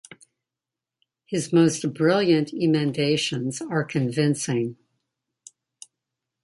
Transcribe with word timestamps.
His 1.27 1.53
most 1.53 1.93
brilliant 1.93 2.51
emendations 2.55 3.61
are 3.61 3.83
convincing. 3.83 4.77